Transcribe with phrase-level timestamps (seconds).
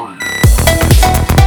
[0.00, 1.39] one.